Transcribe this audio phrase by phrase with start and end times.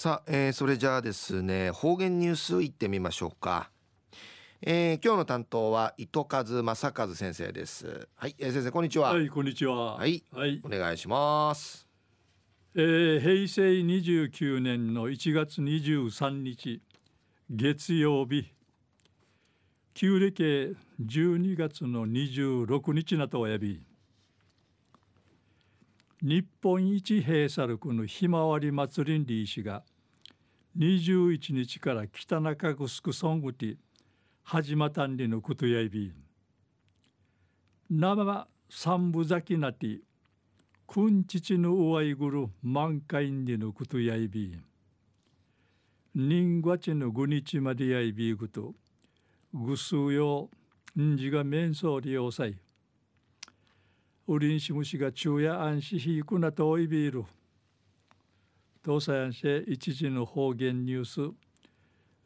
[0.00, 3.70] さあ、えー、それじゃあですね方言ニュースいってみましょうか、
[4.62, 8.08] えー、今日の担当は糸数正和先生です。
[8.16, 9.10] はい、えー、先生こんにちは。
[9.12, 9.96] はいこんにちは。
[9.96, 11.86] はい、はい、お願いします。
[12.74, 16.80] えー、平成29年の1月23日
[17.50, 18.54] 月曜日。
[19.92, 23.82] 旧暦12月の26日なとおやび
[26.22, 29.82] 日本一閉鎖力のひまわり祭りんり石が
[30.76, 33.76] 21日から北中城ソングティ
[34.42, 36.12] 始またんりのことやいび
[37.88, 40.00] 生三部咲きなて
[40.86, 44.54] くんちちのうわいぐる満開んりのことやいび
[46.14, 48.74] 人月のぐ日までやいびぐと
[49.54, 50.50] ぐすうよ
[51.00, 52.58] んじが面相利用さい。
[54.28, 57.24] ウリンシムシが昼夜安心ひくなとおいびいる。
[58.84, 61.34] 東西安市一時の方言ニュース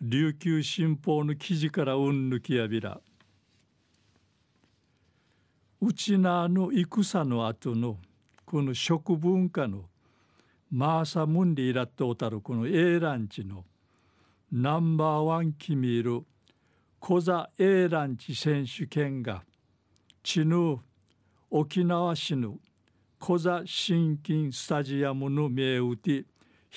[0.00, 3.00] 琉球新報の記事からうんぬきやびら。
[5.80, 7.98] うちなの戦の後の
[8.44, 9.84] この食文化の
[10.70, 13.64] マーサムンリイラットたるこの A ランチの
[14.50, 16.24] ナンバーワンキミール
[16.98, 19.42] コザ A ランチ選手権が
[20.22, 20.78] チヌー
[21.54, 22.56] 沖縄市の
[23.18, 26.24] 小座新金スタジアムの名打て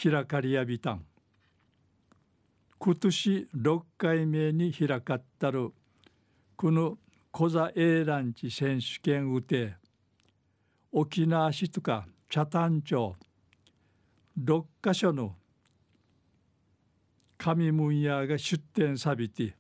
[0.04, 1.06] 開かりやびたん。
[2.78, 5.72] 今年6回目に開かったる
[6.58, 6.98] この
[7.32, 9.76] 小座 A ランチ選手権うて
[10.92, 13.16] 沖縄市とか北谷町
[14.38, 15.36] 6カ所の
[17.38, 19.56] 神門屋が出店さびて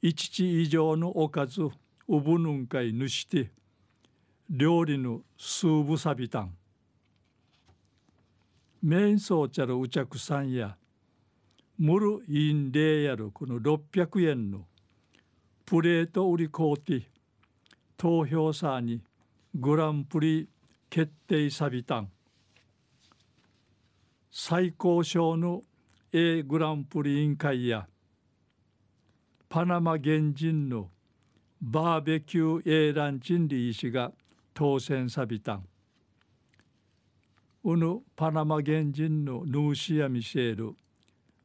[0.00, 1.70] 一地以上のおかずう
[2.06, 3.50] ぶぬんかいぬして
[4.50, 6.56] 料理のスーブサビタン。
[8.82, 10.78] メインソーチャルウチャクさんや
[11.78, 14.64] ムルインレイヤルこの600円の
[15.66, 17.02] プレート売りコーティ
[17.98, 19.02] 投票さに
[19.54, 20.48] グランプリ
[20.88, 22.10] 決定サビタン。
[24.30, 25.60] 最高賞の
[26.10, 27.86] A グランプリ委員会や
[29.50, 30.88] パナマ原人の
[31.60, 34.10] バーベキュー A ランチンリー氏が
[34.58, 35.68] 当選さびたん
[37.62, 40.74] うぬパナマ原人のヌーシア・ミシェール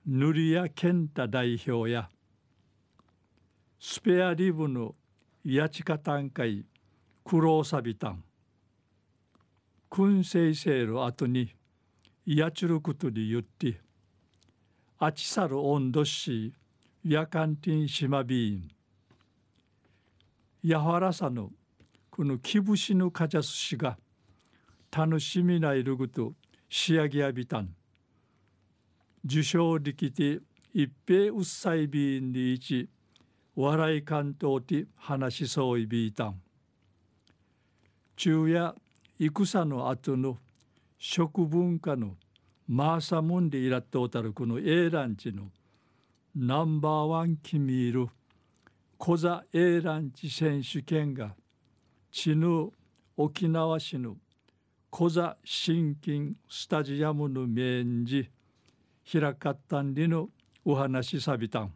[0.07, 2.09] ヌリア・ケンタ代表や
[3.79, 4.95] スペアリブの
[5.45, 6.65] ヤチカタンカイ
[7.23, 8.23] クローサビタン。
[9.91, 11.53] 燻製セイセール後に
[12.25, 13.79] ヤチュルクトリ言って
[14.97, 16.51] あちさる温度し
[17.05, 18.71] ヤカンティンシマビーン。
[20.63, 21.13] ヤハラ
[22.15, 23.97] サのこの気節のかじゃすしが
[24.95, 26.33] 楽しみないるぐと
[26.69, 27.75] 仕上げやびたん。
[29.25, 30.39] 受賞力で
[30.73, 32.89] 一平うっさいびんにいち
[33.55, 36.41] 笑い関東で話しそういびいたん。
[38.15, 38.75] 昼夜
[39.19, 40.37] 戦の後の
[40.99, 42.15] 食文化の
[42.67, 45.49] マーサムンでいらっとおたるこの A ランチの
[46.35, 48.09] ナンバーワンキミール
[48.97, 51.35] 小座 A ランチ選手権が
[52.15, 52.69] 地ぬ
[53.17, 54.17] 沖縄市の
[54.91, 58.29] 小座新金スタジアムの面じ
[59.11, 60.29] 開かったんりの
[60.63, 61.73] お話さびたん。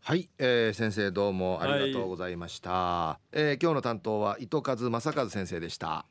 [0.00, 6.06] はい、えー、先生どうもありがとうございました、はい、えー、今日の担当は糸数正和先生でした